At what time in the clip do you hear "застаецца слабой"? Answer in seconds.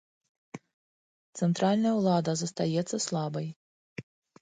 2.45-3.47